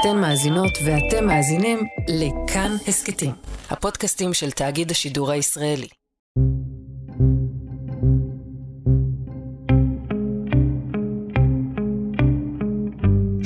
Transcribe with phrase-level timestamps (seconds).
[0.00, 3.30] אתן מאזינות ואתם מאזינים לכאן הסכתים,
[3.70, 5.88] הפודקאסטים של תאגיד השידור הישראלי.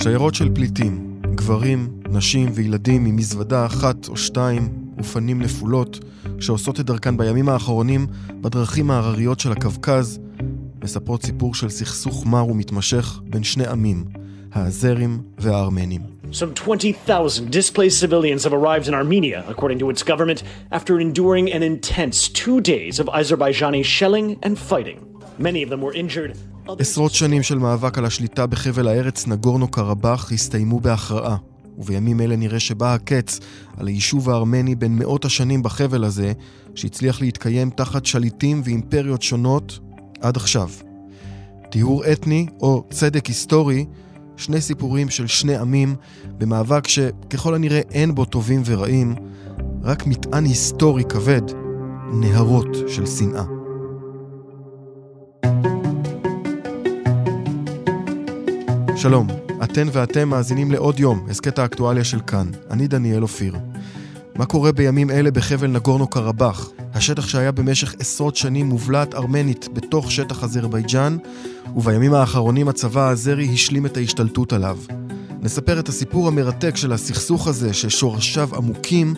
[0.02, 5.98] שיירות של פליטים, גברים, נשים וילדים עם מזוודה אחת או שתיים ופנים נפולות,
[6.40, 8.06] שעושות את דרכן בימים האחרונים
[8.40, 10.18] בדרכים ההרריות של הקווקז,
[10.84, 14.04] מספרות סיפור של סכסוך מר ומתמשך בין שני עמים,
[14.52, 16.13] האזרים והארמנים.
[16.32, 20.42] Some 20,000 displaced civilians have arrived in Armenia, according to its government,
[20.72, 24.98] after enduring an intense two days of Azerbaijani shelling and fighting.
[25.38, 26.36] Many of them were injured.
[26.78, 31.36] עשרות שנים של מאבק על השליטה בחבל הארץ נגורנו קרבאח הסתיימו בהכרעה,
[31.78, 33.40] ובימים אלה נראה שבא הקץ
[33.76, 36.32] על היישוב הארמני בין מאות השנים בחבל הזה,
[36.74, 39.78] שהצליח להתקיים תחת שליטים ואימפריות שונות
[40.20, 40.70] עד עכשיו.
[41.70, 43.86] טיהור אתני או צדק היסטורי,
[44.36, 45.96] שני סיפורים של שני עמים
[46.38, 49.14] במאבק שככל הנראה אין בו טובים ורעים,
[49.82, 51.42] רק מטען היסטורי כבד,
[52.12, 53.44] נהרות של שנאה.
[58.96, 59.26] שלום,
[59.64, 62.50] אתן ואתם מאזינים לעוד יום, הסכת האקטואליה של כאן.
[62.70, 63.56] אני דניאל אופיר.
[64.34, 70.12] מה קורה בימים אלה בחבל נגורנו קרבאח, השטח שהיה במשך עשרות שנים מובלעת ארמנית בתוך
[70.12, 71.16] שטח אזרבייג'אן,
[71.76, 74.78] ובימים האחרונים הצבא האזרי השלים את ההשתלטות עליו.
[75.40, 79.14] נספר את הסיפור המרתק של הסכסוך הזה, ששורשיו עמוקים,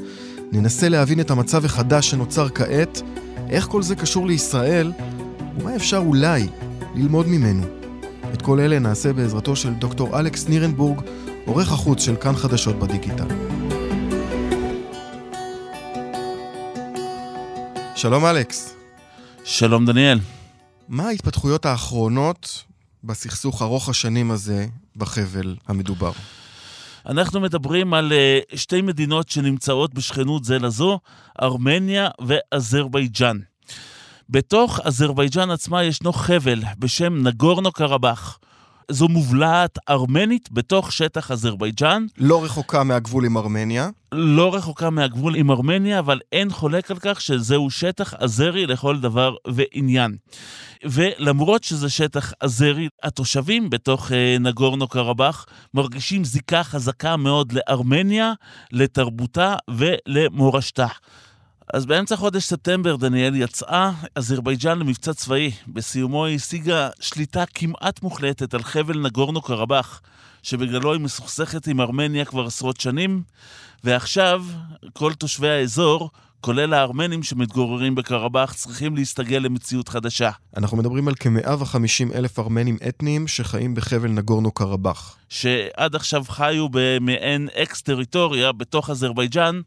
[0.53, 3.03] ננסה להבין את המצב החדש שנוצר כעת,
[3.51, 4.93] איך כל זה קשור לישראל,
[5.59, 6.49] ומה אפשר אולי
[6.95, 7.63] ללמוד ממנו.
[8.33, 11.01] את כל אלה נעשה בעזרתו של דוקטור אלכס נירנבורג,
[11.47, 13.27] עורך החוץ של כאן חדשות בדיגיטל.
[17.95, 18.75] שלום אלכס.
[19.45, 20.36] שלום דניאל.
[20.89, 22.65] מה ההתפתחויות האחרונות
[23.05, 26.13] בסכסוך ארוך השנים הזה בחבל המדובר?
[27.07, 30.99] אנחנו מדברים על uh, שתי מדינות שנמצאות בשכנות זה לזו,
[31.43, 33.37] ארמניה ואזרבייג'אן.
[34.31, 38.39] בתוך אזרבייג'אן עצמה ישנו חבל בשם נגורנו קרבאח.
[38.91, 42.07] זו מובלעת ארמנית בתוך שטח אזרבייג'אן.
[42.19, 43.91] לא רחוקה מהגבול עם ארמניה.
[44.13, 49.35] לא רחוקה מהגבול עם ארמניה, אבל אין חולק על כך שזהו שטח אזרי לכל דבר
[49.49, 50.17] ועניין.
[50.85, 58.33] ולמרות שזה שטח אזרי, התושבים בתוך אה, נגורנו קרבאח מרגישים זיקה חזקה מאוד לארמניה,
[58.73, 60.87] לתרבותה ולמורשתה.
[61.75, 65.51] אז באמצע חודש ספטמבר, דניאל, יצאה אזרבייג'אן למבצע צבאי.
[65.69, 70.03] בסיומו היא השיגה שליטה כמעט מוחלטת על חבל נגורנו קרבאח,
[70.43, 73.23] שבגללו היא מסוכסכת עם ארמניה כבר עשרות שנים,
[73.85, 74.45] ועכשיו
[74.93, 76.11] כל תושבי האזור,
[76.41, 80.31] כולל הארמנים שמתגוררים בקרבאח, צריכים להסתגל למציאות חדשה.
[80.57, 85.17] אנחנו מדברים על כ-150 אלף ארמנים אתניים שחיים בחבל נגורנו קרבאח.
[85.29, 89.61] שעד עכשיו חיו במעין אקס-טריטוריה בתוך אזרבייג'אן,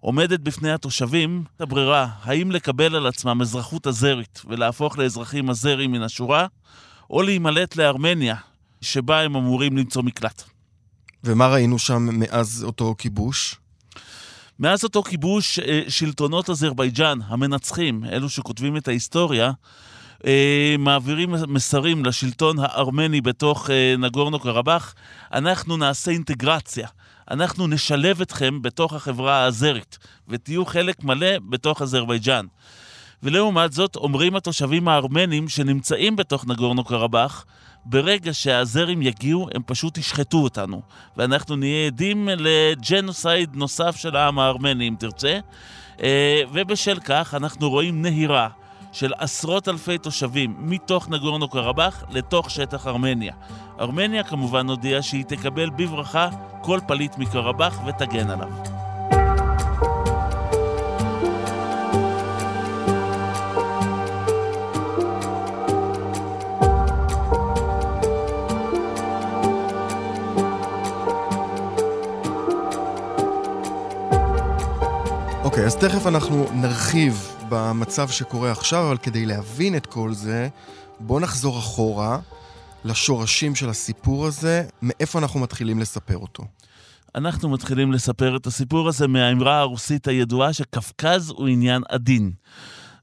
[0.00, 6.46] עומדת בפני התושבים הברירה, האם לקבל על עצמם אזרחות אזרית ולהפוך לאזרחים אזרים מן השורה,
[7.10, 8.36] או להימלט לארמניה,
[8.80, 10.42] שבה הם אמורים למצוא מקלט.
[11.24, 13.56] ומה ראינו שם מאז אותו כיבוש?
[14.58, 19.50] מאז אותו כיבוש, אה, שלטונות אזרבייג'אן, המנצחים, אלו שכותבים את ההיסטוריה,
[20.26, 24.94] אה, מעבירים מסרים לשלטון הארמני בתוך אה, נגורנו קרבאח,
[25.32, 26.88] אנחנו נעשה אינטגרציה.
[27.30, 29.98] אנחנו נשלב אתכם בתוך החברה האזרית,
[30.28, 32.46] ותהיו חלק מלא בתוך אזרבייג'אן.
[33.22, 37.44] ולעומת זאת, אומרים התושבים הארמנים שנמצאים בתוך נגורנו קרבאח,
[37.84, 40.82] ברגע שהאזרים יגיעו, הם פשוט ישחטו אותנו.
[41.16, 45.38] ואנחנו נהיה עדים לג'נוסייד נוסף של העם הארמני, אם תרצה.
[46.02, 48.48] אה, ובשל כך אנחנו רואים נהירה
[48.98, 53.32] של עשרות אלפי תושבים מתוך נגורנו קרבאח לתוך שטח ארמניה.
[53.80, 56.28] ארמניה כמובן הודיעה שהיא תקבל בברכה
[56.62, 58.48] כל פליט מקרבאח ותגן עליו.
[75.44, 80.48] אוקיי, okay, אז תכף אנחנו נרחיב במצב שקורה עכשיו, אבל כדי להבין את כל זה,
[81.00, 82.18] בואו נחזור אחורה
[82.84, 86.44] לשורשים של הסיפור הזה, מאיפה אנחנו מתחילים לספר אותו.
[87.14, 92.32] אנחנו מתחילים לספר את הסיפור הזה מהאמרה הרוסית הידועה שקפקז הוא עניין עדין.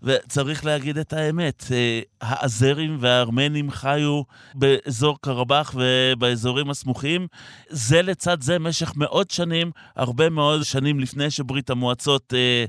[0.04, 4.22] וצריך להגיד את האמת, אה, האזרים והארמנים חיו
[4.56, 7.28] באזור קרבאח ובאזורים הסמוכים,
[7.70, 12.66] זה לצד זה משך מאות שנים, הרבה מאוד שנים לפני שברית המועצות אה,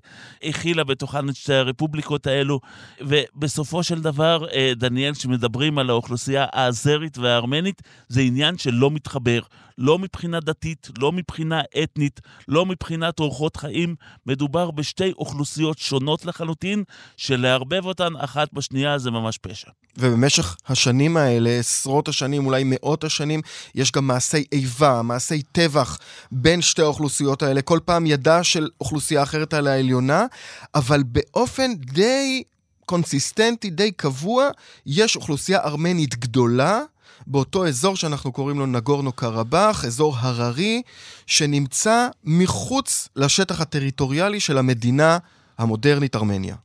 [0.48, 2.60] הכילה בתוכן את שתי הרפובליקות האלו,
[3.00, 9.40] ובסופו של דבר, אה, דניאל, כשמדברים על האוכלוסייה האזרית והארמנית, זה עניין שלא מתחבר.
[9.78, 13.94] לא מבחינה דתית, לא מבחינה אתנית, לא מבחינת אורחות חיים.
[14.26, 16.84] מדובר בשתי אוכלוסיות שונות לחלוטין,
[17.16, 19.70] שלערבב אותן אחת בשנייה זה ממש פשע.
[19.98, 23.40] ובמשך השנים האלה, עשרות השנים, אולי מאות השנים,
[23.74, 25.98] יש גם מעשי איבה, מעשי טבח
[26.32, 27.62] בין שתי האוכלוסיות האלה.
[27.62, 30.26] כל פעם ידה של אוכלוסייה אחרת על העליונה,
[30.74, 32.42] אבל באופן די
[32.86, 34.48] קונסיסטנטי, די קבוע,
[34.86, 36.80] יש אוכלוסייה ארמנית גדולה.
[37.26, 40.82] באותו אזור שאנחנו קוראים לו נגורנו קרבאח, אזור הררי,
[41.26, 45.18] שנמצא מחוץ לשטח הטריטוריאלי של המדינה
[45.58, 46.56] המודרנית ארמניה.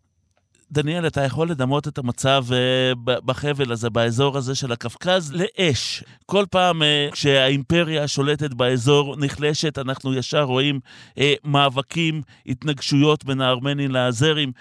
[0.72, 6.04] דניאל, אתה יכול לדמות את המצב uh, בחבל הזה, באזור הזה של הקווקז, לאש.
[6.26, 10.80] כל פעם uh, כשהאימפריה השולטת באזור נחלשת, אנחנו ישר רואים
[11.16, 14.52] uh, מאבקים, התנגשויות בין הארמנים לאזרים,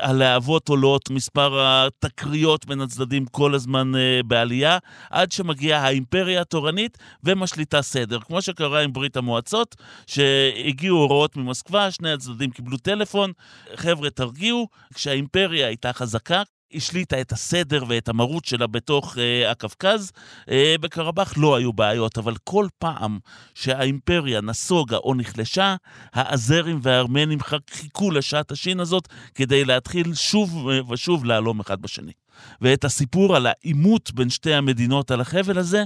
[0.00, 3.92] הלהבות עולות, מספר התקריות בין הצדדים כל הזמן
[4.26, 4.78] בעלייה,
[5.10, 8.20] עד שמגיעה האימפריה התורנית ומשליטה סדר.
[8.20, 9.76] כמו שקרה עם ברית המועצות,
[10.06, 13.32] שהגיעו הוראות ממוסקבה, שני הצדדים קיבלו טלפון,
[13.74, 15.29] חבר'ה תרגיעו, כשהאימפריה...
[15.36, 16.42] האימפריה הייתה חזקה,
[16.74, 20.12] השליטה את הסדר ואת המרות שלה בתוך uh, הקווקז.
[20.46, 23.18] Uh, בקרבאח לא היו בעיות, אבל כל פעם
[23.54, 25.76] שהאימפריה נסוגה או נחלשה,
[26.12, 27.38] האזרים והארמנים
[27.70, 32.12] חיכו לשעת השין הזאת כדי להתחיל שוב ושוב להלום אחד בשני.
[32.60, 35.84] ואת הסיפור על העימות בין שתי המדינות על החבל הזה,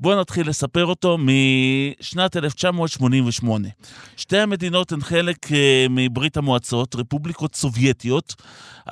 [0.00, 3.68] בואו נתחיל לספר אותו משנת 1988.
[4.16, 8.34] שתי המדינות הן חלק אה, מברית המועצות, רפובליקות סובייטיות,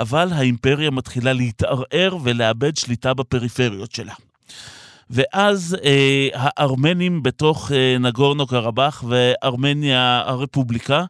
[0.01, 4.15] אבל האימפריה מתחילה להתערער ולאבד שליטה בפריפריות שלה.
[5.11, 11.05] ואז אה, הארמנים בתוך אה, נגורנו קרבאח וארמניה הרפובליקה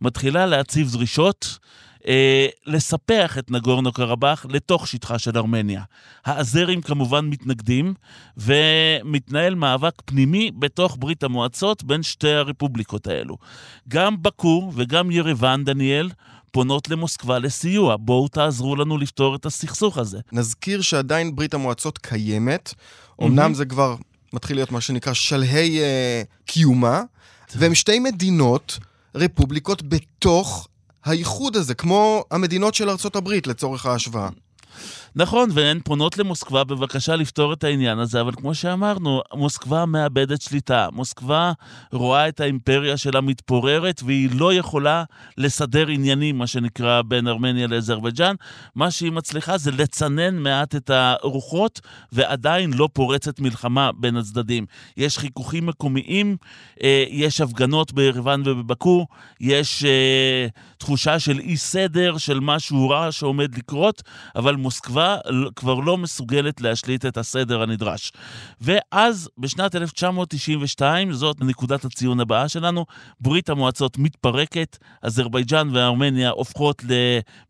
[0.00, 1.58] מתחילה להציב דרישות
[2.08, 5.82] אה, לספח את נגורנו קרבאח לתוך שטחה של ארמניה.
[6.24, 7.94] האזרים כמובן מתנגדים,
[8.36, 13.36] ומתנהל מאבק פנימי בתוך ברית המועצות בין שתי הרפובליקות האלו.
[13.88, 16.10] גם בקו וגם ירוון, דניאל,
[16.50, 17.96] פונות למוסקבה לסיוע.
[17.96, 20.20] בואו תעזרו לנו לפתור את הסכסוך הזה.
[20.32, 22.74] נזכיר שעדיין ברית המועצות קיימת.
[23.22, 23.54] אמנם mm-hmm.
[23.54, 23.96] זה כבר
[24.32, 25.82] מתחיל להיות מה שנקרא שלהי uh,
[26.46, 27.02] קיומה,
[27.54, 28.78] והם שתי מדינות,
[29.14, 30.68] רפובליקות בתוך
[31.06, 34.28] האיחוד הזה, כמו המדינות של ארצות הברית לצורך ההשוואה.
[35.18, 40.88] נכון, והן פונות למוסקבה בבקשה לפתור את העניין הזה, אבל כמו שאמרנו, מוסקבה מאבדת שליטה.
[40.92, 41.52] מוסקבה
[41.92, 45.04] רואה את האימפריה שלה מתפוררת, והיא לא יכולה
[45.38, 48.34] לסדר עניינים, מה שנקרא, בין ארמניה לאזרבייג'אן.
[48.74, 51.80] מה שהיא מצליחה זה לצנן מעט את הרוחות,
[52.12, 54.66] ועדיין לא פורצת מלחמה בין הצדדים.
[54.96, 56.36] יש חיכוכים מקומיים,
[56.82, 59.06] אה, יש הפגנות בירוון ובבקו,
[59.40, 60.46] יש אה,
[60.78, 64.02] תחושה של אי סדר, של משהו רע שעומד לקרות,
[64.36, 65.05] אבל מוסקבה
[65.56, 68.12] כבר לא מסוגלת להשליט את הסדר הנדרש.
[68.60, 72.86] ואז, בשנת 1992, זאת נקודת הציון הבאה שלנו,
[73.20, 76.82] ברית המועצות מתפרקת, אזרבייג'אן וארמניה הופכות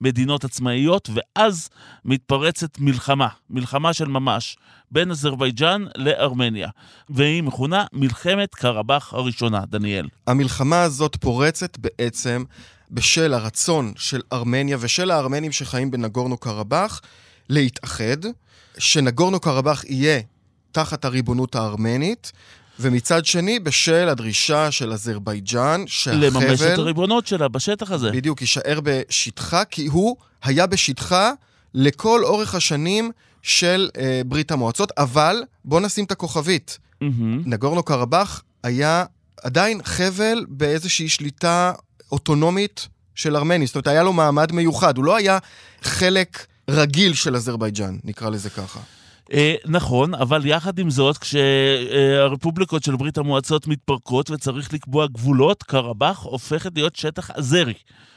[0.00, 1.68] למדינות עצמאיות, ואז
[2.04, 4.56] מתפרצת מלחמה, מלחמה של ממש,
[4.90, 6.68] בין אזרבייג'אן לארמניה,
[7.10, 10.08] והיא מכונה מלחמת קרבאח הראשונה, דניאל.
[10.26, 12.44] המלחמה הזאת פורצת בעצם
[12.90, 17.00] בשל הרצון של ארמניה ושל הארמנים שחיים בנגורנו קרבאח
[17.48, 18.16] להתאחד,
[18.78, 20.20] שנגורנו קרבאח יהיה
[20.72, 22.32] תחת הריבונות הארמנית,
[22.80, 26.26] ומצד שני, בשל הדרישה של אזרבייג'אן, שהחבל...
[26.26, 28.10] לממש את הריבונות שלה בשטח הזה.
[28.10, 31.32] בדיוק, יישאר בשטחה, כי הוא היה בשטחה
[31.74, 33.10] לכל אורך השנים
[33.42, 36.78] של אה, ברית המועצות, אבל בואו נשים את הכוכבית.
[36.78, 37.06] Mm-hmm.
[37.44, 39.04] נגורנו קרבאח היה
[39.42, 41.72] עדיין חבל באיזושהי שליטה
[42.12, 45.38] אוטונומית של ארמני, זאת אומרת, היה לו מעמד מיוחד, הוא לא היה
[45.82, 48.80] חלק רגיל של אזרבייג'אן, נקרא לזה ככה.
[49.32, 56.22] אה, נכון, אבל יחד עם זאת, כשהרפובליקות של ברית המועצות מתפרקות וצריך לקבוע גבולות, קרבאח
[56.22, 57.74] הופכת להיות שטח אזרי.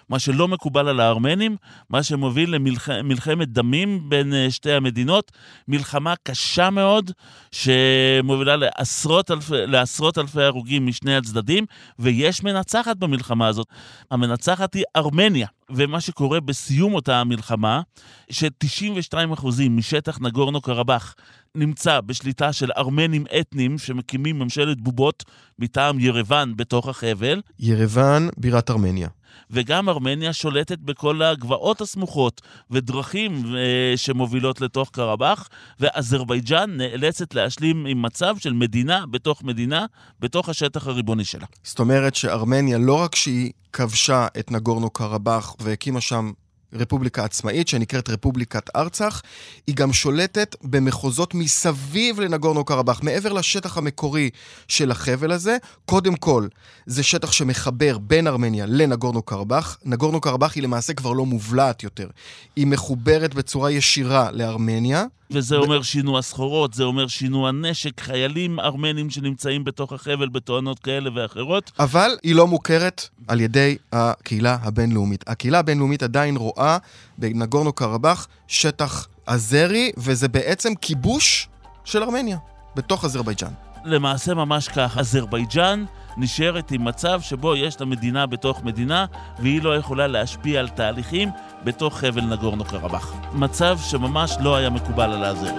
[0.09, 1.55] מה שלא מקובל על הארמנים,
[1.89, 5.31] מה שמוביל למלחמת דמים בין אה, שתי המדינות,
[5.67, 7.11] מלחמה קשה מאוד,
[7.51, 11.65] שמובילה לעשרות, אלפי, לעשרות אלפי הרוגים משני הצדדים,
[11.99, 13.67] ויש מנצחת במלחמה הזאת.
[14.11, 15.47] המנצחת היא ארמניה.
[15.71, 17.81] ומה שקורה בסיום אותה המלחמה,
[18.29, 21.15] ש-92% משטח נגורנו קרבאח
[21.55, 25.23] נמצא בשליטה של ארמנים אתנים שמקימים ממשלת בובות
[25.59, 27.41] מטעם ירוון בתוך החבל.
[27.59, 29.07] ירוון, בירת ארמניה.
[29.51, 38.01] וגם ארמניה שולטת בכל הגבעות הסמוכות ודרכים אה, שמובילות לתוך קרבאח, ואזרבייג'אן נאלצת להשלים עם
[38.01, 39.85] מצב של מדינה בתוך מדינה,
[40.19, 41.45] בתוך השטח הריבוני שלה.
[41.63, 46.31] זאת אומרת שארמניה, לא רק שהיא כבשה את נגורנו קרבאח והקימה שם
[46.73, 49.21] רפובליקה עצמאית שנקראת רפובליקת ארצח.
[49.67, 54.29] היא גם שולטת במחוזות מסביב לנגורנו קרבאח, מעבר לשטח המקורי
[54.67, 55.57] של החבל הזה.
[55.85, 56.47] קודם כל,
[56.85, 59.77] זה שטח שמחבר בין ארמניה לנגורנו קרבאח.
[59.85, 62.07] נגורנו קרבאח היא למעשה כבר לא מובלעת יותר.
[62.55, 65.05] היא מחוברת בצורה ישירה לארמניה.
[65.31, 71.09] וזה אומר שינוע סחורות, זה אומר שינוע נשק, חיילים ארמנים שנמצאים בתוך החבל בתואנות כאלה
[71.15, 71.71] ואחרות.
[71.79, 75.23] אבל היא לא מוכרת על ידי הקהילה הבינלאומית.
[75.27, 76.77] הקהילה הבינלאומית עדיין רואה
[77.17, 81.47] בנגורנו קרבאח שטח אזרי, וזה בעצם כיבוש
[81.85, 82.37] של ארמניה,
[82.75, 83.68] בתוך אזרבייג'אן.
[83.83, 85.85] למעשה ממש כך, אזרבייג'אן
[86.17, 89.05] נשארת עם מצב שבו יש את המדינה בתוך מדינה,
[89.39, 91.29] והיא לא יכולה להשפיע על תהליכים
[91.63, 93.13] בתוך חבל נגורנו קרבאח.
[93.33, 95.55] מצב שממש לא היה מקובל על האזרים.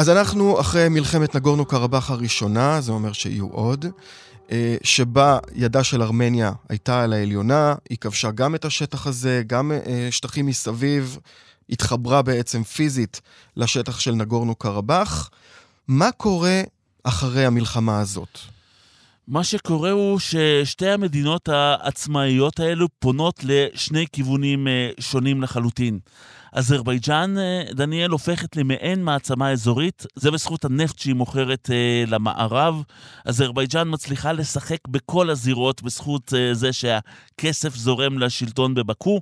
[0.00, 3.86] אז אנחנו אחרי מלחמת נגורנו קרבאח הראשונה, זה אומר שיהיו עוד,
[4.50, 9.72] אה, שבה ידה של ארמניה הייתה על העליונה, היא כבשה גם את השטח הזה, גם
[9.72, 11.18] אה, שטחים מסביב,
[11.70, 13.20] התחברה בעצם פיזית
[13.56, 15.30] לשטח של נגורנו קרבאח.
[15.88, 16.62] מה קורה
[17.04, 18.38] אחרי המלחמה הזאת?
[19.28, 25.98] מה שקורה הוא ששתי המדינות העצמאיות האלו פונות לשני כיוונים אה, שונים לחלוטין.
[26.52, 32.82] אזרבייג'אן, אה, דניאל, הופכת למעין מעצמה אזורית, זה בזכות הנפט שהיא מוכרת אה, למערב.
[33.24, 39.20] אזרבייג'אן מצליחה לשחק בכל הזירות בזכות אה, זה שהכסף זורם לשלטון בבקו.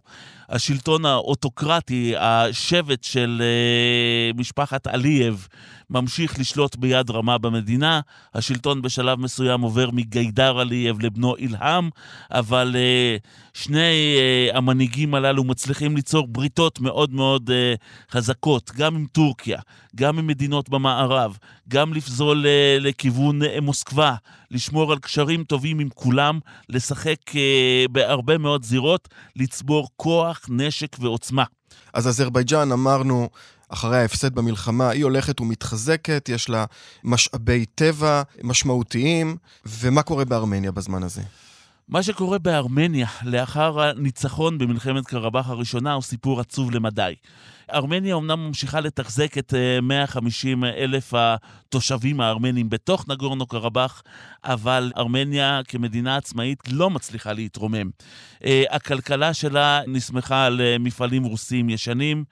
[0.49, 5.49] השלטון האוטוקרטי, השבט של אה, משפחת עלייב,
[5.91, 8.01] ממשיך לשלוט ביד רמה במדינה.
[8.35, 11.89] השלטון בשלב מסוים עובר מהיידר עלייב לבנו אילהאם,
[12.31, 13.17] אבל אה,
[13.55, 17.75] שני אה, המנהיגים הללו מצליחים ליצור בריתות מאוד מאוד אה,
[18.11, 19.61] חזקות, גם עם טורקיה,
[19.97, 21.39] גם עם מדינות במערב,
[21.69, 24.15] גם לפזול אה, לכיוון אה, מוסקבה,
[24.51, 26.39] לשמור על קשרים טובים עם כולם,
[26.69, 31.45] לשחק אה, בהרבה מאוד זירות, לצבור כוח, נשק ועוצמה.
[31.95, 33.29] אז אזרבייג'אן, אמרנו,
[33.69, 36.65] אחרי ההפסד במלחמה, היא הולכת ומתחזקת, יש לה
[37.05, 39.37] משאבי טבע משמעותיים,
[39.67, 41.23] ומה קורה בארמניה בזמן הזה?
[41.89, 47.15] מה שקורה בארמניה לאחר הניצחון במלחמת קרבאח הראשונה הוא סיפור עצוב למדי.
[47.73, 54.03] ארמניה אומנם ממשיכה לתחזק את 150 אה, אלף התושבים הארמנים בתוך נגורנו קרבאח,
[54.45, 57.91] אבל ארמניה כמדינה עצמאית לא מצליחה להתרומם.
[58.45, 62.25] אה, הכלכלה שלה נסמכה על אה, מפעלים רוסים ישנים.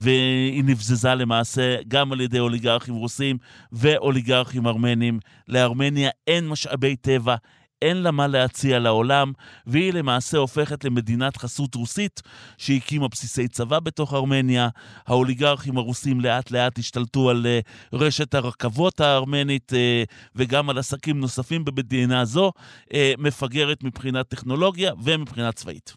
[0.00, 3.38] והיא נבזזה למעשה גם על ידי אוליגרכים רוסים
[3.72, 5.20] ואוליגרכים ארמנים.
[5.48, 7.36] לארמניה אין משאבי טבע,
[7.82, 9.32] אין לה מה להציע לעולם,
[9.66, 12.22] והיא למעשה הופכת למדינת חסות רוסית
[12.58, 14.68] שהקימה בסיסי צבא בתוך ארמניה.
[15.06, 17.60] האוליגרכים הרוסים לאט לאט השתלטו על אה,
[17.92, 20.04] רשת הרכבות הארמנית אה,
[20.36, 22.52] וגם על עסקים נוספים במדינה זו,
[22.94, 25.94] אה, מפגרת מבחינת טכנולוגיה ומבחינה צבאית.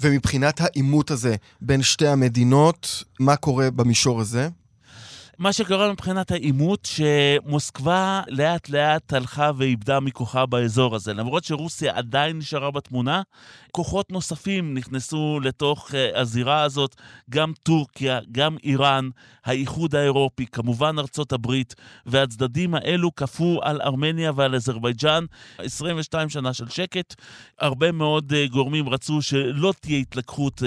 [0.00, 4.48] ומבחינת העימות הזה בין שתי המדינות, מה קורה במישור הזה?
[5.38, 11.14] מה שקרה מבחינת העימות, שמוסקבה לאט לאט הלכה ואיבדה מכוחה באזור הזה.
[11.14, 13.22] למרות שרוסיה עדיין נשארה בתמונה,
[13.70, 16.94] כוחות נוספים נכנסו לתוך uh, הזירה הזאת,
[17.30, 19.08] גם טורקיה, גם איראן,
[19.44, 21.74] האיחוד האירופי, כמובן ארצות הברית,
[22.06, 25.24] והצדדים האלו כפו על ארמניה ועל אזרבייג'אן
[25.58, 27.14] 22 שנה של שקט.
[27.60, 30.64] הרבה מאוד uh, גורמים רצו שלא תהיה התלקחות uh,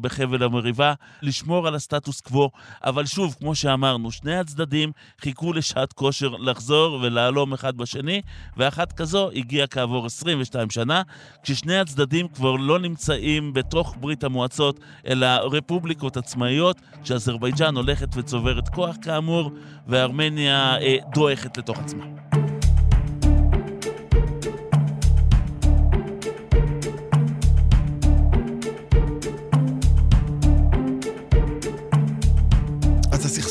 [0.00, 2.50] בחבל המריבה, לשמור על הסטטוס קוו,
[2.84, 8.22] אבל שוב, כמו שאמרנו, שני הצדדים חיכו לשעת כושר לחזור ולהלום אחד בשני,
[8.56, 11.02] ואחת כזו הגיעה כעבור 22 שנה,
[11.42, 12.54] כששני הצדדים כבר...
[12.64, 19.50] לא נמצאים בתוך ברית המועצות, אלא רפובליקות עצמאיות, שאזרבייג'אן הולכת וצוברת כוח כאמור,
[19.86, 22.04] וארמניה אה, דועכת לתוך עצמה.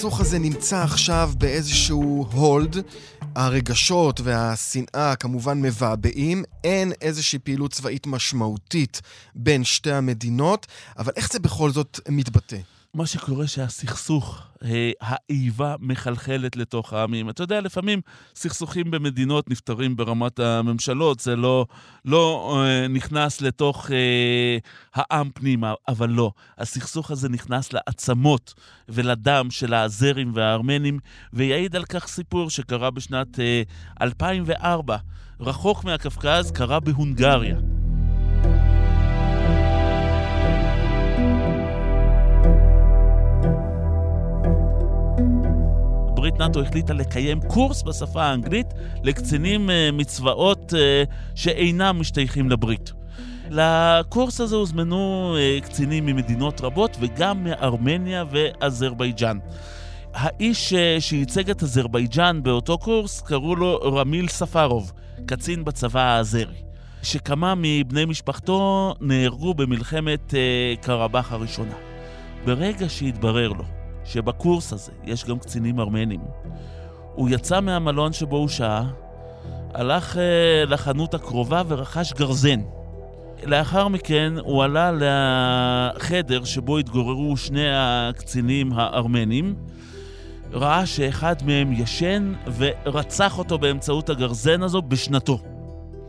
[0.03, 2.75] הסכסוך הזה נמצא עכשיו באיזשהו הולד,
[3.35, 9.01] הרגשות והשנאה כמובן מבעבעים, אין איזושהי פעילות צבאית משמעותית
[9.35, 10.67] בין שתי המדינות,
[10.97, 12.57] אבל איך זה בכל זאת מתבטא?
[12.95, 17.29] מה שקורה שהסכסוך, אה, האיבה מחלחלת לתוך העמים.
[17.29, 18.01] אתה יודע, לפעמים
[18.35, 21.65] סכסוכים במדינות נפתרים ברמת הממשלות, זה לא,
[22.05, 24.57] לא אה, נכנס לתוך אה,
[24.93, 26.31] העם פנימה, אבל לא.
[26.57, 28.53] הסכסוך הזה נכנס לעצמות
[28.89, 30.99] ולדם של האזרים והארמנים,
[31.33, 33.61] ויעיד על כך סיפור שקרה בשנת אה,
[34.01, 34.97] 2004,
[35.39, 37.72] רחוק מהקווקז, קרה בהונגריה.
[46.23, 48.67] ברית נאט"ו החליטה לקיים קורס בשפה האנגלית
[49.03, 50.73] לקצינים מצבאות
[51.35, 52.93] שאינם משתייכים לברית.
[53.49, 59.37] לקורס הזה הוזמנו קצינים ממדינות רבות וגם מארמניה ואזרבייג'אן.
[60.13, 64.91] האיש שייצג את אזרבייג'אן באותו קורס קראו לו רמיל ספרוב,
[65.25, 66.63] קצין בצבא האזרי.
[67.01, 71.75] שכמה מבני משפחתו נהרגו במלחמת אה, קרבאח הראשונה.
[72.45, 76.21] ברגע שהתברר לו שבקורס הזה יש גם קצינים ארמנים,
[77.15, 78.83] הוא יצא מהמלון שבו הוא שהה,
[79.73, 82.59] הלך אה, לחנות הקרובה ורכש גרזן.
[83.45, 89.55] לאחר מכן הוא עלה לחדר שבו התגוררו שני הקצינים הארמנים,
[90.53, 95.39] ראה שאחד מהם ישן ורצח אותו באמצעות הגרזן הזו בשנתו.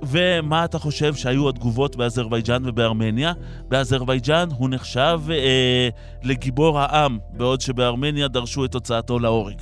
[0.06, 3.32] ומה אתה חושב שהיו התגובות באזרבייג'אן ובארמניה?
[3.68, 5.88] באזרבייג'אן הוא נחשב אה,
[6.22, 9.56] לגיבור העם, בעוד שבארמניה דרשו את הוצאתו להורג.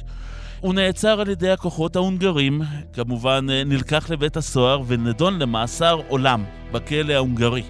[0.61, 7.13] הוא נעצר על ידי הכוחות ההונגרים, כמובן אה, נלקח לבית הסוהר ונדון למאסר עולם בכלא
[7.13, 7.63] ההונגרי.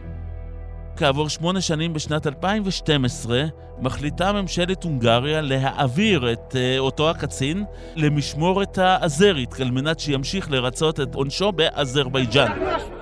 [0.97, 3.43] כעבור שמונה שנים בשנת 2012,
[3.79, 7.65] מחליטה ממשלת הונגריה להעביר את uh, אותו הקצין
[7.97, 12.53] למשמורת האזרית, על מנת שימשיך לרצות את עונשו באזרבייג'אן.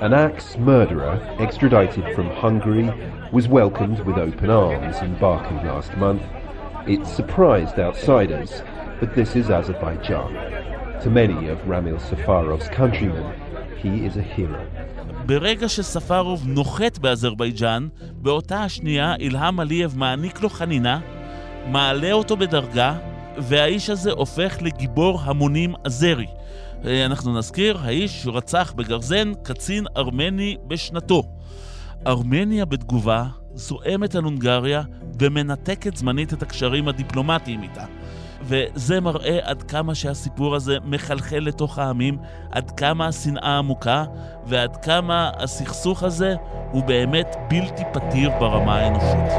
[0.00, 2.88] An axe murderer extradited from Hungary
[3.32, 6.22] was welcomed with open arms in Baku last month.
[6.86, 8.50] It surprised outsiders,
[9.00, 10.32] but this is Azerbaijan.
[11.02, 13.26] To many of Ramil Safarov's countrymen,
[13.82, 14.62] he is a hero.
[15.30, 21.00] ברגע שספרוב נוחת באזרבייג'אן, באותה השנייה אילהאם עליאב מעניק לו חנינה,
[21.66, 22.98] מעלה אותו בדרגה,
[23.38, 26.26] והאיש הזה הופך לגיבור המונים אזרי.
[26.84, 31.22] אה, אנחנו נזכיר, האיש רצח בגרזן קצין ארמני בשנתו.
[32.06, 34.82] ארמניה בתגובה זועמת על הונגריה
[35.20, 37.84] ומנתקת זמנית את הקשרים הדיפלומטיים איתה.
[38.42, 42.18] וזה מראה עד כמה שהסיפור הזה מחלחל לתוך העמים,
[42.50, 44.04] עד כמה השנאה עמוקה,
[44.46, 46.34] ועד כמה הסכסוך הזה
[46.70, 49.32] הוא באמת בלתי פתיר ברמה האנושית.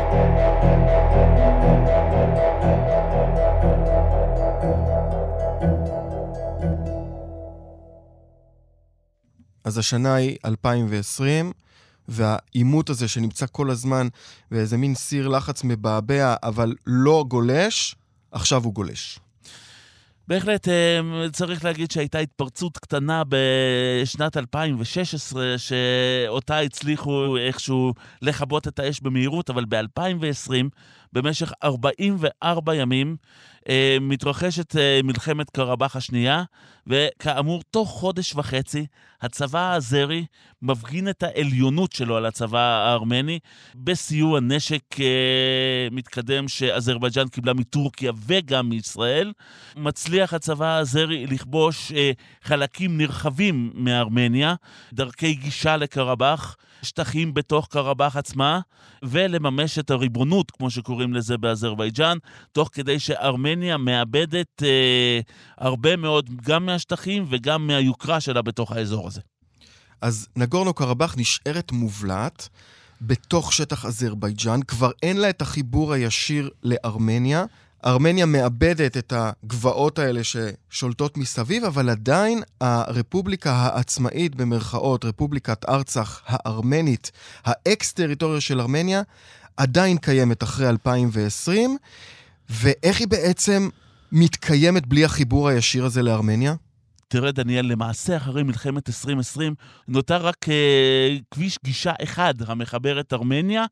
[9.64, 11.52] אז השנה היא 2020,
[12.08, 14.08] והעימות הזה שנמצא כל הזמן
[14.52, 17.96] באיזה מין סיר לחץ מבעבע, אבל לא גולש,
[18.32, 19.20] עכשיו הוא גולש.
[20.28, 29.00] בהחלט אה, צריך להגיד שהייתה התפרצות קטנה בשנת 2016, שאותה הצליחו איכשהו לכבות את האש
[29.02, 30.54] במהירות, אבל ב-2020,
[31.14, 33.16] במשך 44 ימים,
[33.70, 36.44] אה, מתרחשת אה, מלחמת קרבאח השנייה,
[36.88, 38.86] וכאמור, תוך חודש וחצי,
[39.22, 40.26] הצבא האזרי
[40.62, 43.40] מפגין את העליונות שלו על הצבא הארמני,
[43.76, 49.34] בסיוע נשק אה, מתקדם שאזרבייג'אן קיבלה מטורקיה וגם מישראל.
[49.76, 51.92] מצליח הצבא האזרי לכבוש
[52.44, 54.56] חלקים נרחבים מארמניה,
[54.94, 56.58] דרכי גישה לקרבאח.
[56.82, 58.60] שטחים בתוך קרבאח עצמה,
[59.04, 62.18] ולממש את הריבונות, כמו שקוראים לזה באזרבייג'אן,
[62.52, 65.20] תוך כדי שארמניה מאבדת אה,
[65.58, 69.22] הרבה מאוד, גם מהשטחים וגם מהיוקרה שלה בתוך האזור הזה.
[70.02, 72.50] אז נגורנו קרבאח נשארת מובלעת
[73.02, 77.46] בתוך שטח אזרבייג'אן, כבר אין לה את החיבור הישיר לארמניה.
[77.86, 87.12] ארמניה מאבדת את הגבעות האלה ששולטות מסביב, אבל עדיין הרפובליקה העצמאית, במרכאות, רפובליקת ארצח הארמנית,
[87.46, 89.02] האקס-טריטוריה של ארמניה,
[89.58, 91.78] עדיין קיימת אחרי 2020,
[92.50, 93.70] ואיך היא בעצם
[94.12, 96.56] מתקיימת בלי החיבור הישיר הזה לארמניה?
[97.12, 99.56] תראה, דניאל, למעשה אחרי מלחמת 2020
[99.88, 103.66] נותר רק אה, כביש גישה אחד המחבר את ארמניה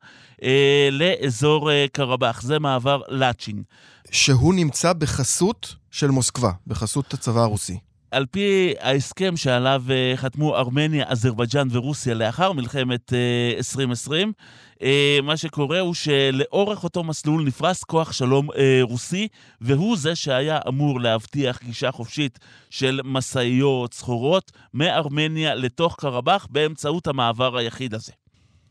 [0.44, 3.64] אה, לאזור אה, קרבאח, זה מעבר לאצ'ין.
[4.12, 7.78] שהוא נמצא בחסות של מוסקבה, בחסות הצבא הרוסי.
[8.12, 13.14] על פי ההסכם שעליו אה, חתמו ארמניה, אזרבייג'אן ורוסיה לאחר מלחמת
[13.58, 14.34] 2020,
[14.82, 18.48] אה, אה, מה שקורה הוא שלאורך אותו מסלול נפרס כוח שלום
[18.82, 19.28] רוסי,
[19.62, 27.58] והוא זה שהיה אמור להבטיח גישה חופשית של משאיות, סחורות, מארמניה לתוך קרבאח באמצעות המעבר
[27.58, 28.12] היחיד הזה.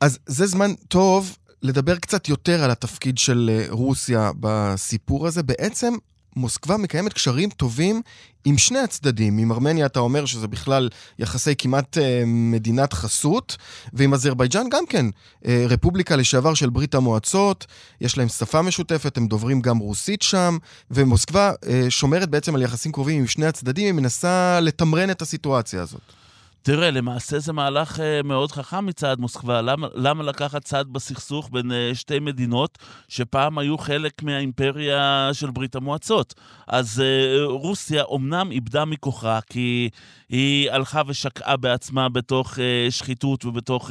[0.01, 5.43] אז זה זמן טוב לדבר קצת יותר על התפקיד של רוסיה בסיפור הזה.
[5.43, 5.95] בעצם
[6.39, 8.03] מוסקבה מקיימת קשרים טובים
[8.45, 9.39] עם שני הצדדים.
[9.39, 13.57] עם ארמניה אתה אומר שזה בכלל יחסי כמעט אה, מדינת חסות,
[13.93, 15.07] ועם אזרבייג'אן גם כן,
[15.47, 17.67] אה, רפובליקה לשעבר של ברית המועצות,
[18.01, 20.59] יש להם שפה משותפת, הם דוברים גם רוסית שם,
[20.91, 25.83] ומוסקבה אה, שומרת בעצם על יחסים קרובים עם שני הצדדים, היא מנסה לתמרן את הסיטואציה
[25.83, 26.28] הזאת.
[26.63, 29.63] תראה, למעשה זה מהלך uh, מאוד חכם מצד מוסקבה.
[29.63, 35.77] למה, למה לקחת צד בסכסוך בין uh, שתי מדינות שפעם היו חלק מהאימפריה של ברית
[35.77, 36.35] המועצות?
[36.67, 39.89] אז uh, רוסיה אומנם איבדה מכוחה, כי
[40.29, 42.59] היא הלכה ושקעה בעצמה בתוך
[42.91, 43.91] שחיתות ובתוך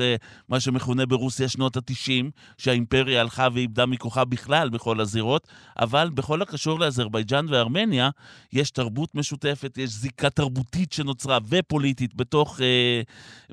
[0.49, 2.25] מה שמכונה ברוסיה שנות ה-90,
[2.57, 5.47] שהאימפריה הלכה ואיבדה מכוחה בכלל בכל הזירות,
[5.79, 8.09] אבל בכל הקשור לאזרבייג'אן וארמניה,
[8.53, 12.56] יש תרבות משותפת, יש זיקה תרבותית שנוצרה ופוליטית בתוך...
[12.61, 13.01] אה,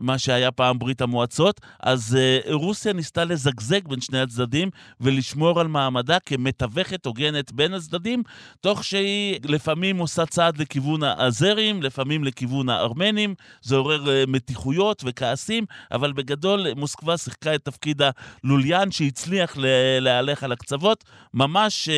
[0.01, 5.69] מה שהיה פעם ברית המועצות, אז אה, רוסיה ניסתה לזגזג בין שני הצדדים ולשמור על
[5.69, 8.23] מעמדה כמתווכת הוגנת בין הצדדים,
[8.61, 15.65] תוך שהיא לפעמים עושה צעד לכיוון האזרים, לפעמים לכיוון הארמנים, זה עורר אה, מתיחויות וכעסים,
[15.93, 18.03] אבל בגדול מוסקבה שיחקה את תפקיד
[18.45, 19.57] הלוליין שהצליח
[20.01, 21.89] להלך על הקצוות, ממש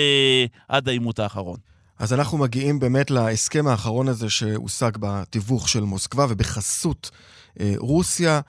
[0.68, 1.75] עד העימות האחרון.
[1.98, 7.10] אז אנחנו מגיעים באמת להסכם האחרון הזה שהושג בתיווך של מוסקבה ובחסות
[7.60, 8.40] אה, רוסיה,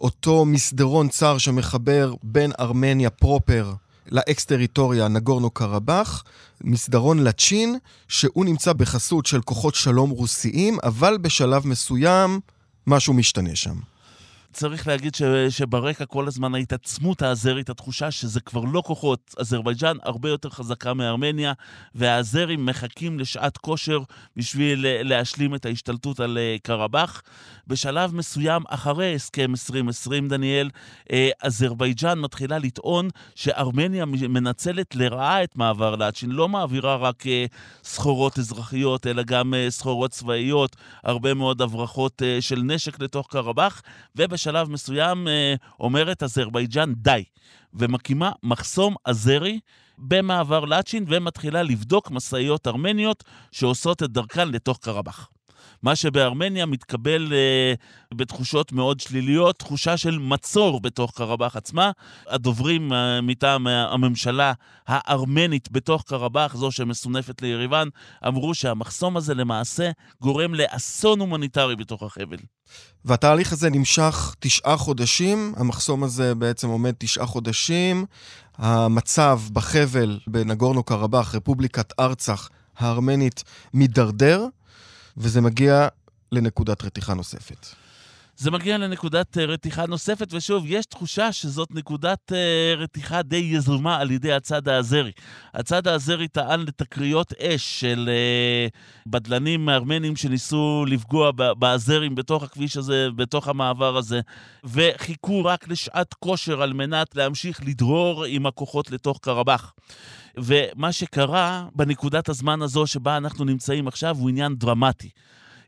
[0.00, 3.72] אותו מסדרון צר שמחבר בין ארמניה proper
[4.10, 6.24] לאקס-טריטוריה נגורנו קרבאח,
[6.64, 12.40] מסדרון לצ'ין, שהוא נמצא בחסות של כוחות שלום רוסיים, אבל בשלב מסוים
[12.86, 13.91] משהו משתנה שם.
[14.52, 19.34] צריך להגיד ש, שברקע כל הזמן ההתעצמות האזרית, התחושה שזה כבר לא כוחות.
[19.38, 21.52] אזרבייג'אן הרבה יותר חזקה מארמניה,
[21.94, 23.98] והאזרים מחכים לשעת כושר
[24.36, 27.22] בשביל להשלים את ההשתלטות על אה, קרבאח.
[27.66, 30.70] בשלב מסוים, אחרי הסכם 2020, דניאל,
[31.12, 37.46] אה, אזרבייג'אן מתחילה לטעון שארמניה מנצלת לרעה את מעבר לאצ'ין, לא מעבירה רק אה,
[37.84, 43.82] סחורות אזרחיות, אלא גם סחורות צבאיות, הרבה מאוד הברחות של נשק לתוך קרבאח,
[44.16, 44.41] ובש...
[44.42, 47.24] בשלב מסוים אה, אומרת אזרבייג'אן די,
[47.74, 49.60] ומקימה מחסום אזרי
[49.98, 55.30] במעבר לאצ'ין ומתחילה לבדוק משאיות ארמניות שעושות את דרכן לתוך קרבאח.
[55.82, 57.74] מה שבארמניה מתקבל אה,
[58.14, 61.90] בתחושות מאוד שליליות, תחושה של מצור בתוך קרבאח עצמה.
[62.28, 64.52] הדוברים אה, מטעם הממשלה
[64.86, 67.88] הארמנית בתוך קרבאח, זו שמסונפת ליריבן,
[68.26, 72.38] אמרו שהמחסום הזה למעשה גורם לאסון הומניטרי בתוך החבל.
[73.04, 78.06] והתהליך הזה נמשך תשעה חודשים, המחסום הזה בעצם עומד תשעה חודשים.
[78.56, 82.48] המצב בחבל בנגורנו קרבאח, רפובליקת ארצח
[82.78, 83.44] הארמנית,
[83.74, 84.46] מידרדר.
[85.16, 85.88] וזה מגיע
[86.32, 87.66] לנקודת רתיחה נוספת.
[88.42, 93.96] זה מגיע לנקודת uh, רתיחה נוספת, ושוב, יש תחושה שזאת נקודת uh, רתיחה די יזומה
[93.96, 95.12] על ידי הצד האזרי.
[95.54, 98.10] הצד האזרי טען לתקריות אש של
[98.68, 104.20] uh, בדלנים ארמנים שניסו לפגוע באזרים בתוך הכביש הזה, בתוך המעבר הזה,
[104.64, 109.74] וחיכו רק לשעת כושר על מנת להמשיך לדרור עם הכוחות לתוך קרבאח.
[110.36, 115.10] ומה שקרה בנקודת הזמן הזו שבה אנחנו נמצאים עכשיו הוא עניין דרמטי.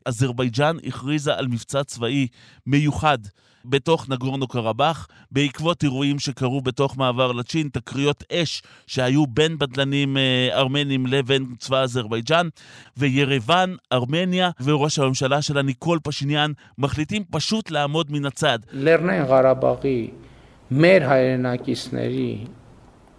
[0.05, 2.27] אזרבייג'אן הכריזה על מבצע צבאי
[2.65, 3.17] מיוחד
[3.65, 10.49] בתוך נגורנו קרבאח, בעקבות אירועים שקרו בתוך מעבר לצ'ין, תקריות אש שהיו בין בדלנים אה,
[10.53, 12.47] ארמנים לבין צבא אזרבייג'אן,
[12.97, 18.59] וירבן, ארמניה וראש הממשלה שלה ניקול פשיניאן מחליטים פשוט לעמוד מן הצד.
[18.71, 19.21] לרנן
[20.71, 21.05] מר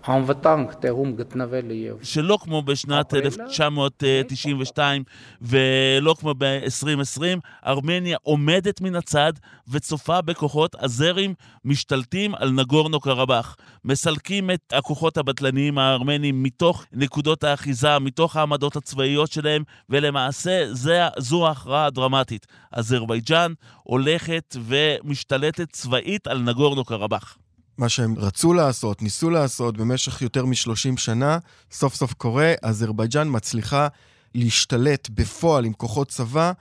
[0.06, 5.04] անվտանգ տեղում գտնվելը եւ שלא כמו בשנת 1992
[5.42, 9.34] ולא כמו ב-2020, ארמניה עומדת מן הצד
[9.68, 11.34] וצופה בכוחות אזרים
[11.66, 13.56] משתלטים על נגורנו קרבאח.
[13.86, 21.48] מסלקים את הכוחות הבטלניים הארמנים מתוך נקודות האחיזה, מתוך העמדות הצבאיות שלהם, ולמעשה זה, זו
[21.48, 22.48] ההכרעה הדרמטית.
[22.72, 23.54] אזרבייג'אן
[23.84, 27.38] הולכת ומשתלטת צבאית על נגורנו קרבאח.
[27.79, 31.39] מה שהם רצו לעשות, ניסו לעשות במשך יותר מ-30 שנה,
[31.73, 33.89] סוף סוף קורה, אזרבייג'אן מצליחה
[34.35, 36.53] להשתלט בפועל עם כוחות צבא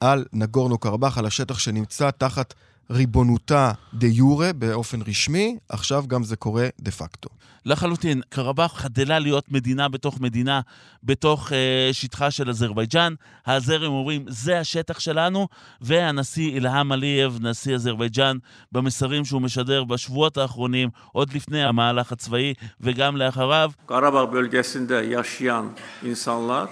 [0.00, 2.54] על נגורנו קרבאח, על השטח שנמצא תחת
[2.90, 7.28] ריבונותה דה יורה באופן רשמי, עכשיו גם זה קורה דה פקטו.
[7.64, 10.60] לחלוטין, קרבאח חדלה להיות מדינה בתוך מדינה,
[11.04, 13.14] בתוך אה, שטחה של אזרבייג'אן.
[13.46, 15.48] האזרים אומרים, זה השטח שלנו,
[15.80, 18.36] והנשיא אילהאם עליאב, נשיא אזרבייג'אן,
[18.72, 23.70] במסרים שהוא משדר בשבועות האחרונים, עוד לפני המהלך הצבאי וגם לאחריו.
[23.86, 25.66] קרבאח bölgesinde yaşayan
[26.02, 26.68] insanlar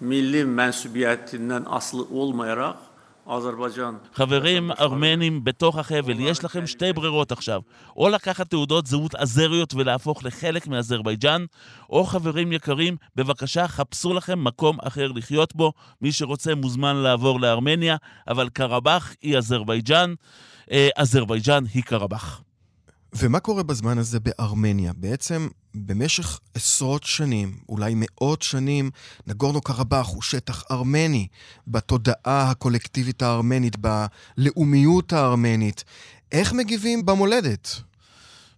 [0.00, 2.91] milli mensubiyetinden aslı olmayarak
[4.14, 7.60] חברים ארמנים בתוך החבל, יש לכם שתי ברירות עכשיו.
[7.96, 11.44] או לקחת תעודות זהות אזריות ולהפוך לחלק מאזרבייג'אן,
[11.90, 15.72] או חברים יקרים, בבקשה חפשו לכם מקום אחר לחיות בו.
[16.02, 17.96] מי שרוצה מוזמן לעבור לארמניה,
[18.28, 20.14] אבל קרבאח היא אזרבייג'אן,
[20.72, 22.42] אה, אזרבייג'אן היא קרבאח.
[23.14, 24.92] ומה קורה בזמן הזה בארמניה?
[24.92, 28.90] בעצם במשך עשרות שנים, אולי מאות שנים,
[29.26, 31.26] נגורנו קרבאח הוא שטח ארמני
[31.66, 35.84] בתודעה הקולקטיבית הארמנית, בלאומיות הארמנית.
[36.32, 37.80] איך מגיבים במולדת?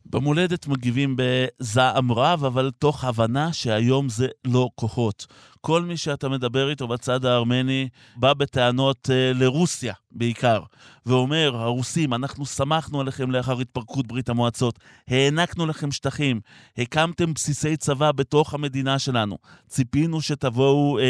[0.06, 5.26] במולדת מגיבים בזעם רב, אבל תוך הבנה שהיום זה לא כוחות.
[5.66, 10.60] כל מי שאתה מדבר איתו בצד הארמני בא בטענות uh, לרוסיה בעיקר,
[11.06, 16.40] ואומר, הרוסים, אנחנו שמחנו עליכם לאחר התפרקות ברית המועצות, הענקנו לכם שטחים,
[16.78, 21.02] הקמתם בסיסי צבא בתוך המדינה שלנו, ציפינו שתבואו uh,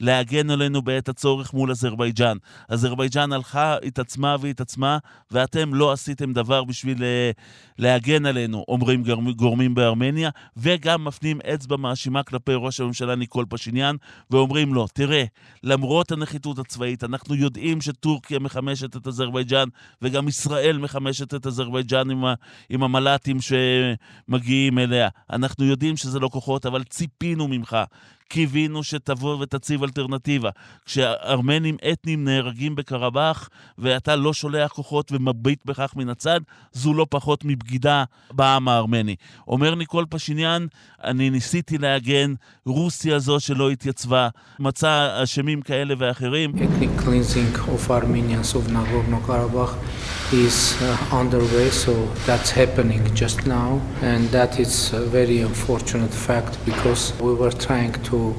[0.00, 2.36] להגן עלינו בעת הצורך מול אזרבייג'אן.
[2.68, 4.98] אזרבייג'אן הלכה, התעצמה והתעצמה,
[5.30, 7.42] ואתם לא עשיתם דבר בשביל uh,
[7.78, 9.02] להגן עלינו, אומרים
[9.36, 13.93] גורמים בארמניה, וגם מפנים אצבע מאשימה כלפי ראש הממשלה ניקול פשיניאן.
[13.98, 15.24] כאן ואומרים לו, תראה,
[15.62, 19.68] למרות הנחיתות הצבאית, אנחנו יודעים שטורקיה מחמשת את אזרבייג'אן,
[20.02, 22.24] וגם ישראל מחמשת את אזרבייג'אן עם,
[22.68, 25.08] עם המל"טים שמגיעים אליה.
[25.30, 27.76] אנחנו יודעים שזה לא כוחות, אבל ציפינו ממך
[28.28, 30.50] קיווינו שתבוא ותציב אלטרנטיבה.
[30.84, 36.40] כשארמנים אתניים נהרגים בקרבאח ואתה לא שולח כוחות ומביט בכך מן הצד,
[36.72, 39.16] זו לא פחות מבגידה בעם הארמני.
[39.48, 40.66] אומר ניקול פשיניאן,
[41.04, 42.34] אני ניסיתי להגן,
[42.66, 46.52] רוסיה זו שלא התייצבה, מצא אשמים כאלה ואחרים.
[50.34, 51.92] Is uh, underway, so
[52.26, 57.92] that's happening just now, and that is a very unfortunate fact because we were trying
[58.10, 58.34] to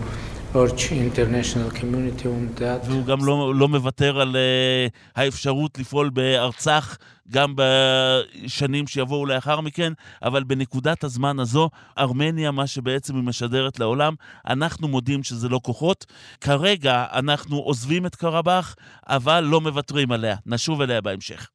[0.55, 2.85] urge international community on that.
[2.89, 6.97] והוא גם לא, לא מוותר על uh, האפשרות לפעול בארצח
[7.31, 14.13] גם בשנים שיבואו לאחר מכן, אבל בנקודת הזמן הזו, ארמניה, מה שבעצם היא משדרת לעולם,
[14.47, 16.05] אנחנו מודים שזה לא כוחות.
[16.41, 18.75] כרגע אנחנו עוזבים את קרבאח,
[19.07, 20.35] אבל לא מוותרים עליה.
[20.45, 21.47] נשוב אליה בהמשך.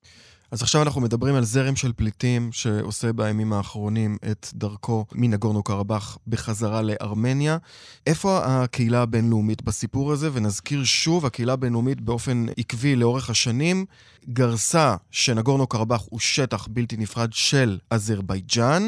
[0.50, 6.18] אז עכשיו אנחנו מדברים על זרם של פליטים שעושה בימים האחרונים את דרכו מנגורנו קרבאח
[6.26, 7.58] בחזרה לארמניה.
[8.06, 10.30] איפה הקהילה הבינלאומית בסיפור הזה?
[10.32, 13.84] ונזכיר שוב, הקהילה הבינלאומית באופן עקבי לאורך השנים
[14.28, 18.86] גרסה שנגורנו קרבאח הוא שטח בלתי נפרד של אזרבייג'אן.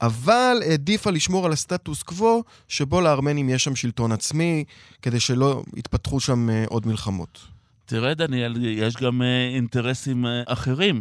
[0.00, 4.64] אבל העדיפה לשמור על הסטטוס קוו שבו לארמנים יש שם שלטון עצמי,
[5.02, 7.59] כדי שלא יתפתחו שם אה, עוד מלחמות.
[7.90, 11.00] תראה, דניאל, יש גם אה, אינטרסים אה, אחרים.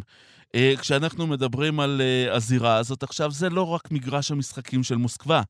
[0.55, 5.41] אה, כשאנחנו מדברים על הזירה הזאת, עכשיו זה לא רק מגרש המשחקים של מוסקבה.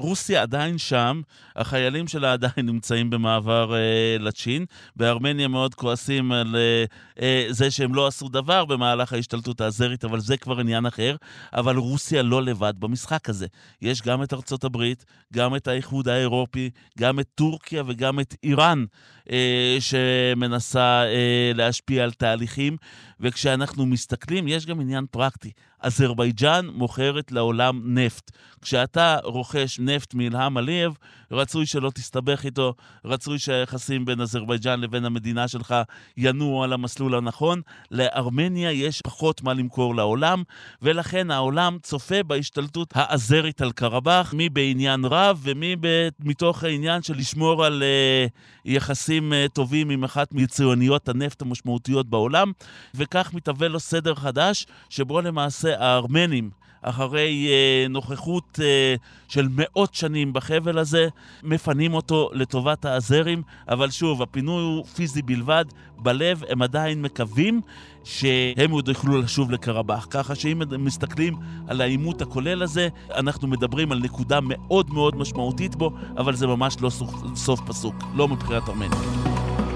[0.00, 1.20] רוסיה עדיין שם,
[1.56, 4.64] החיילים שלה עדיין נמצאים במעבר אה, לצ'ין.
[4.96, 6.84] בארמניה מאוד כועסים על אה,
[7.22, 11.16] אה, זה שהם לא עשו דבר במהלך ההשתלטות האזרית, אבל זה כבר עניין אחר.
[11.52, 13.46] אבל רוסיה לא לבד במשחק הזה.
[13.82, 18.84] יש גם את ארצות הברית, גם את האיחוד האירופי, גם את טורקיה וגם את איראן,
[19.30, 22.76] אה, שמנסה אה, להשפיע על תהליכים.
[23.20, 25.52] וכשאנחנו מסתכלים, יש גם עניין פרקטי.
[25.80, 28.30] אזרבייג'אן מוכרת לעולם נפט.
[28.62, 30.96] כשאתה רוכש נפט מאלהם עליאב,
[31.30, 35.74] רצוי שלא תסתבך איתו, רצוי שהיחסים בין אזרבייג'אן לבין המדינה שלך
[36.16, 37.60] ינועו על המסלול הנכון.
[37.90, 40.42] לארמניה יש פחות מה למכור לעולם,
[40.82, 45.76] ולכן העולם צופה בהשתלטות האזרית על קרבאח, מי בעניין רב ומי
[46.20, 48.30] מתוך העניין של לשמור על uh,
[48.64, 52.52] יחסים uh, טובים עם אחת מציוניות הנפט המשמעותיות בעולם,
[52.94, 56.50] וכך מתהווה לו סדר חדש, שבו למעשה הארמנים
[56.82, 58.94] אחרי אה, נוכחות אה,
[59.28, 61.08] של מאות שנים בחבל הזה,
[61.42, 65.64] מפנים אותו לטובת האזרים, אבל שוב, הפינוי הוא פיזי בלבד,
[65.98, 67.60] בלב הם עדיין מקווים
[68.04, 70.06] שהם עוד יוכלו לשוב לקרבאח.
[70.10, 71.34] ככה שאם מסתכלים
[71.68, 76.76] על העימות הכולל הזה, אנחנו מדברים על נקודה מאוד מאוד משמעותית בו, אבל זה ממש
[76.80, 79.67] לא סוף, סוף פסוק, לא מבחינת ארמניה.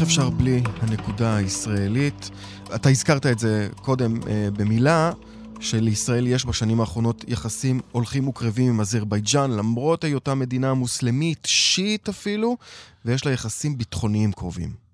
[0.00, 2.30] ואיך אפשר בלי הנקודה הישראלית?
[2.74, 5.12] אתה הזכרת את זה קודם אה, במילה,
[5.60, 12.56] שלישראל יש בשנים האחרונות יחסים הולכים וקרבים עם אזרבייג'אן, למרות היותה מדינה מוסלמית, שיעית אפילו,
[13.04, 14.89] ויש לה יחסים ביטחוניים קרובים.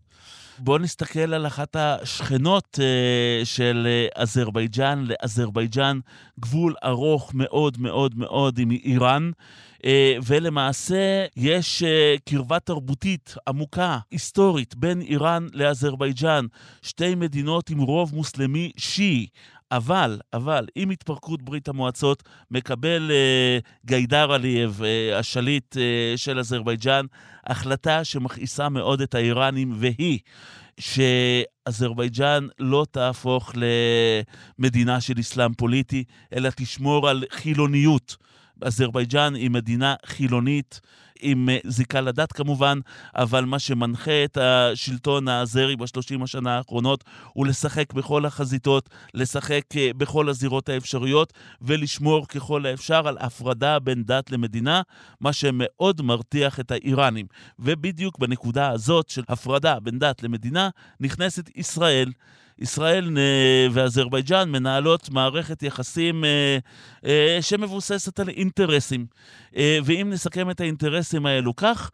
[0.59, 5.05] בואו נסתכל על אחת השכנות uh, של uh, אזרבייג'אן.
[5.07, 5.99] לאזרבייג'אן
[6.41, 9.31] גבול ארוך מאוד מאוד מאוד עם איראן.
[9.85, 16.47] אה, ולמעשה יש אה, קרבה תרבותית עמוקה, היסטורית, בין איראן לאזרבייג'אן,
[16.83, 19.27] שתי מדינות עם רוב מוסלמי שיעי.
[19.73, 27.07] אבל, אבל, עם התפרקות ברית המועצות, מקבל אה, גיידר עליאב, אה, השליט אה, של אזרבייג'אן,
[27.47, 30.19] החלטה שמכעיסה מאוד את האיראנים, והיא
[30.81, 33.53] שאזרבייג'אן לא תהפוך
[34.59, 38.17] למדינה של אסלאם פוליטי, אלא תשמור על חילוניות.
[38.63, 40.81] אזרבייג'אן היא מדינה חילונית.
[41.21, 42.79] עם אה, זיקה לדת כמובן,
[43.17, 49.91] אבל מה שמנחה את השלטון האזרי בשלושים השנה האחרונות הוא לשחק בכל החזיתות, לשחק אה,
[49.97, 54.83] בכל הזירות האפשריות ולשמור ככל האפשר על הפרדה בין דת למדינה,
[55.21, 57.27] מה שמאוד מרתיח את האיראנים.
[57.59, 60.69] ובדיוק בנקודה הזאת של הפרדה בין דת למדינה
[61.01, 62.11] נכנסת ישראל.
[62.59, 66.59] ישראל אה, ואזרבייג'אן מנהלות מערכת יחסים אה,
[67.07, 69.07] אה, שמבוססת על אינטרסים.
[69.85, 71.91] ואם נסכם את האינטרסים האלו כך,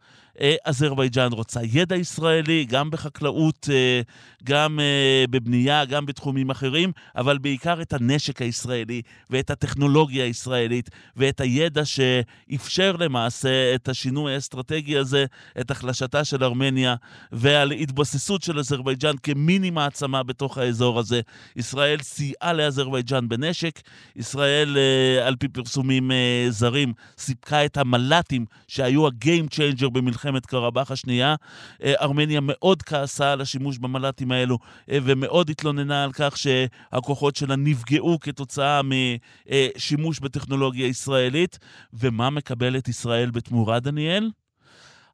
[0.65, 4.01] אזרבייג'אן רוצה ידע ישראלי, גם בחקלאות, אה,
[4.43, 11.41] גם אה, בבנייה, גם בתחומים אחרים, אבל בעיקר את הנשק הישראלי ואת הטכנולוגיה הישראלית ואת
[11.41, 15.25] הידע שאפשר למעשה את השינוי האסטרטגי הזה,
[15.59, 16.95] את החלשתה של ארמניה
[17.31, 21.21] ועל התבססות של אזרבייג'אן כמיני מעצמה בתוך האזור הזה.
[21.55, 23.81] ישראל סייעה לאזרבייג'אן בנשק,
[24.15, 24.77] ישראל,
[25.25, 26.11] על פי פרסומים
[26.49, 30.22] זרים, סיפקה את המל"טים שהיו ה-game changer במלחמת...
[30.23, 31.35] מלחמת קרבאח השנייה.
[31.83, 34.57] אה, ארמניה מאוד כעסה על השימוש במל"טים האלו,
[34.91, 41.59] אה, ומאוד התלוננה על כך שהכוחות שלה נפגעו כתוצאה משימוש בטכנולוגיה ישראלית.
[41.93, 44.31] ומה מקבלת ישראל בתמורה, דניאל?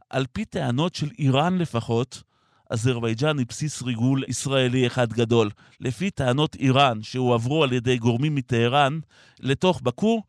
[0.10, 2.24] על פי טענות של איראן לפחות,
[2.70, 5.50] אזרבייג'אן היא בסיס ריגול ישראלי אחד גדול.
[5.80, 9.00] לפי טענות איראן שהועברו על ידי גורמים מטהרן
[9.40, 10.22] לתוך בקו,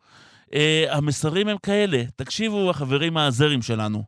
[0.54, 4.04] אה, המסרים הם כאלה, תקשיבו החברים האזרים שלנו.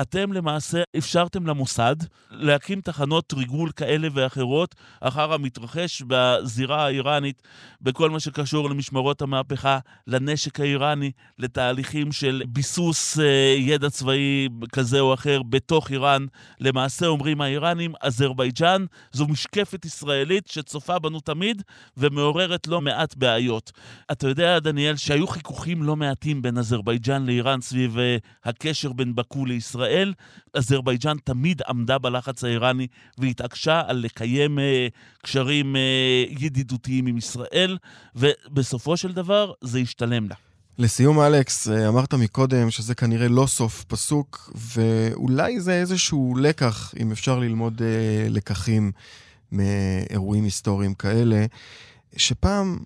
[0.00, 1.96] אתם למעשה אפשרתם למוסד
[2.30, 7.42] להקים תחנות ריגול כאלה ואחרות אחר המתרחש בזירה האיראנית
[7.80, 15.14] בכל מה שקשור למשמרות המהפכה, לנשק האיראני, לתהליכים של ביסוס אה, ידע צבאי כזה או
[15.14, 16.26] אחר בתוך איראן.
[16.60, 21.62] למעשה אומרים האיראנים, אזרבייג'אן זו משקפת ישראלית שצופה בנו תמיד
[21.96, 23.72] ומעוררת לא מעט בעיות.
[24.12, 29.46] אתה יודע, דניאל, שהיו חיכוכים לא מעטים בין אזרבייג'אן לאיראן סביב אה, הקשר בין באקו
[29.46, 29.83] לישראל.
[29.84, 30.12] ישראל,
[30.54, 32.86] אזרבייג'אן תמיד עמדה בלחץ האיראני
[33.18, 34.88] והתעקשה על לקיים אה,
[35.22, 37.78] קשרים אה, ידידותיים עם ישראל,
[38.16, 40.34] ובסופו של דבר זה השתלם לה.
[40.78, 47.12] לסיום, אלכס, אה, אמרת מקודם שזה כנראה לא סוף פסוק, ואולי זה איזשהו לקח, אם
[47.12, 48.92] אפשר ללמוד אה, לקחים
[49.52, 51.46] מאירועים היסטוריים כאלה,
[52.16, 52.78] שפעם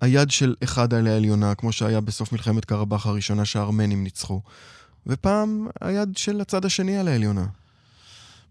[0.00, 4.40] היד של אחד על העליונה, כמו שהיה בסוף מלחמת קרבאח הראשונה שהארמנים ניצחו.
[5.06, 7.46] ופעם היד של הצד השני על העליונה.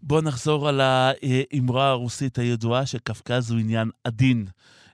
[0.04, 4.46] בואו נחזור על האמרה הרוסית הידועה שקווקז הוא עניין עדין.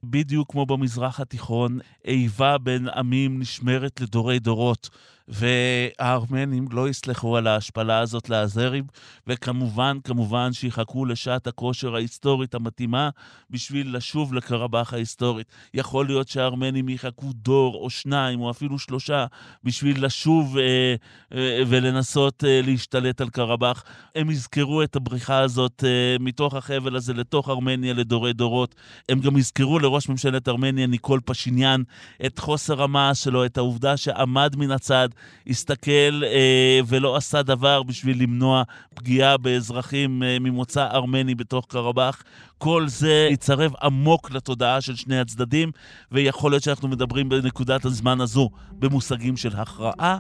[0.04, 4.90] בדיוק כמו במזרח התיכון, איבה בין עמים נשמרת לדורי דורות.
[5.32, 8.84] והארמנים לא יסלחו על ההשפלה הזאת לאזרים,
[9.28, 13.10] וכמובן, כמובן שיחכו לשעת הכושר ההיסטורית המתאימה
[13.50, 15.48] בשביל לשוב לקרבאח ההיסטורית.
[15.74, 19.26] יכול להיות שהארמנים יחכו דור או שניים או אפילו שלושה
[19.64, 20.96] בשביל לשוב אה,
[21.34, 23.84] אה, ולנסות אה, להשתלט על קרבאח.
[24.16, 28.76] הם יזכרו את הבריחה הזאת אה, מתוך החבל הזה לתוך ארמניה לדורי דורות.
[29.10, 31.82] הם גם יזכרו לראש ממשלת ארמניה ניקול פשיניאן
[32.26, 35.10] את חוסר המעש שלו, את העובדה שעמד מן הצד,
[35.48, 38.64] הסתכל אה, ולא עשה דבר בשביל למנוע
[38.96, 42.24] פגיעה באזרחים אה, ממוצא ארמני בתוך קרבאח.
[42.58, 45.72] כל זה יצרב עמוק לתודעה של שני הצדדים,
[46.12, 50.18] ויכול להיות שאנחנו מדברים בנקודת הזמן הזו במושגים של הכרעה.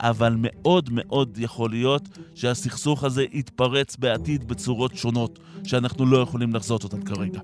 [0.00, 6.84] אבל מאוד מאוד יכול להיות שהסכסוך הזה יתפרץ בעתיד בצורות שונות, שאנחנו לא יכולים לחזות
[6.84, 7.40] אותן כרגע.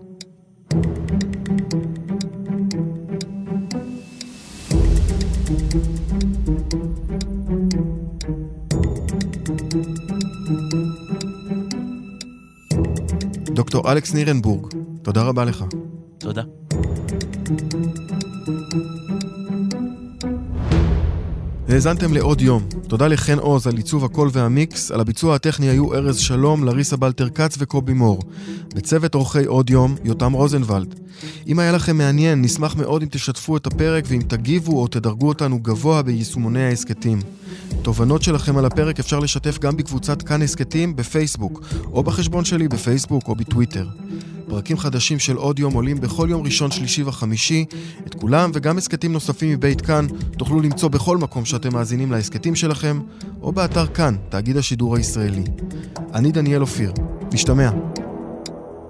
[13.54, 14.66] דוקטור אלכס נירנבורג,
[15.02, 15.64] תודה רבה לך.
[16.18, 16.42] תודה.
[21.72, 22.62] האזנתם לעוד יום.
[22.88, 27.28] תודה לחן עוז על עיצוב הקול והמיקס, על הביצוע הטכני היו ארז שלום, לריסה בלטר
[27.28, 28.22] כץ וקובי מור.
[28.74, 30.94] בצוות אורחי עוד יום, יותם רוזנבלד.
[31.46, 35.58] אם היה לכם מעניין, נשמח מאוד אם תשתפו את הפרק ואם תגיבו או תדרגו אותנו
[35.58, 37.18] גבוה ביישומוני ההסכתים.
[37.82, 41.60] תובנות שלכם על הפרק אפשר לשתף גם בקבוצת כאן הסכתים בפייסבוק,
[41.92, 43.86] או בחשבון שלי בפייסבוק או בטוויטר.
[44.50, 47.64] פרקים חדשים של עוד יום עולים בכל יום ראשון, שלישי וחמישי.
[48.06, 50.06] את כולם וגם הסכתים נוספים מבית כאן
[50.38, 53.00] תוכלו למצוא בכל מקום שאתם מאזינים להסכתים שלכם,
[53.42, 55.44] או באתר כאן, תאגיד השידור הישראלי.
[56.14, 56.92] אני דניאל אופיר.
[57.32, 57.70] משתמע.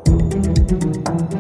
[0.07, 1.40] thank you